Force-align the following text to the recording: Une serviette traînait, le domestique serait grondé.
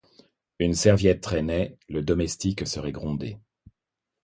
Une 0.57 0.73
serviette 0.73 1.21
traînait, 1.21 1.77
le 1.87 2.01
domestique 2.01 2.65
serait 2.67 2.91
grondé. 2.91 3.37